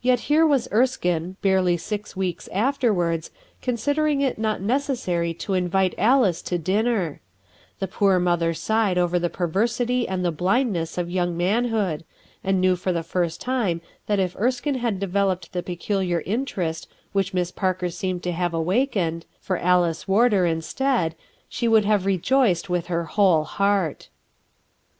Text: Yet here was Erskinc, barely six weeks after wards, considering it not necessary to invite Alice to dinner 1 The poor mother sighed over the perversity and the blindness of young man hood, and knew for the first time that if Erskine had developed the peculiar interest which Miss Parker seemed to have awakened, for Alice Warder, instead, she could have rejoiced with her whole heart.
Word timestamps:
Yet 0.00 0.20
here 0.30 0.46
was 0.46 0.68
Erskinc, 0.68 1.34
barely 1.42 1.76
six 1.76 2.14
weeks 2.14 2.48
after 2.52 2.94
wards, 2.94 3.32
considering 3.60 4.20
it 4.20 4.38
not 4.38 4.60
necessary 4.60 5.34
to 5.42 5.54
invite 5.54 5.92
Alice 5.98 6.40
to 6.42 6.56
dinner 6.56 7.20
1 7.80 7.80
The 7.80 7.88
poor 7.88 8.20
mother 8.20 8.54
sighed 8.54 8.96
over 8.96 9.18
the 9.18 9.28
perversity 9.28 10.06
and 10.06 10.24
the 10.24 10.30
blindness 10.30 10.96
of 10.96 11.10
young 11.10 11.36
man 11.36 11.64
hood, 11.64 12.04
and 12.44 12.60
knew 12.60 12.76
for 12.76 12.92
the 12.92 13.02
first 13.02 13.40
time 13.40 13.80
that 14.06 14.20
if 14.20 14.36
Erskine 14.36 14.76
had 14.76 15.00
developed 15.00 15.52
the 15.52 15.64
peculiar 15.64 16.22
interest 16.24 16.86
which 17.10 17.34
Miss 17.34 17.50
Parker 17.50 17.88
seemed 17.88 18.22
to 18.22 18.30
have 18.30 18.54
awakened, 18.54 19.26
for 19.40 19.56
Alice 19.58 20.06
Warder, 20.06 20.46
instead, 20.46 21.16
she 21.48 21.66
could 21.66 21.84
have 21.84 22.06
rejoiced 22.06 22.70
with 22.70 22.86
her 22.86 23.02
whole 23.04 23.42
heart. 23.42 24.10